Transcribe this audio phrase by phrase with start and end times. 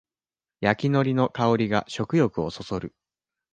[0.61, 2.95] 焼きのりの香りが食欲をそそる